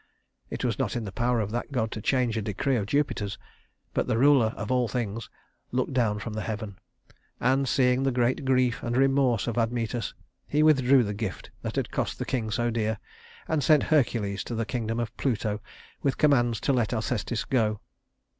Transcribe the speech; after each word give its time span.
It 0.49 0.65
was 0.65 0.79
not 0.79 0.95
in 0.95 1.03
the 1.05 1.11
power 1.11 1.39
of 1.41 1.51
that 1.51 1.71
god 1.71 1.91
to 1.91 2.01
change 2.01 2.35
a 2.35 2.41
decree 2.41 2.75
of 2.75 2.87
Jupiter's; 2.87 3.37
but 3.93 4.07
the 4.07 4.17
Ruler 4.17 4.51
of 4.57 4.71
all 4.71 4.87
things 4.87 5.29
looked 5.71 5.93
down 5.93 6.17
from 6.17 6.35
heaven, 6.37 6.79
and, 7.39 7.69
seeing 7.69 8.01
the 8.01 8.11
great 8.11 8.43
grief 8.43 8.81
and 8.81 8.97
remorse 8.97 9.45
of 9.45 9.59
Admetus, 9.59 10.15
he 10.47 10.63
withdrew 10.63 11.03
the 11.03 11.13
gift 11.13 11.51
that 11.61 11.75
had 11.75 11.91
cost 11.91 12.17
the 12.17 12.25
king 12.25 12.49
so 12.49 12.71
dear, 12.71 12.97
and 13.47 13.63
sent 13.63 13.83
Hercules 13.83 14.43
to 14.45 14.55
the 14.55 14.65
kingdom 14.65 14.99
of 14.99 15.15
Pluto 15.17 15.61
with 16.01 16.17
commands 16.17 16.59
to 16.61 16.73
let 16.73 16.93
Alcestis 16.95 17.45
go. 17.45 17.79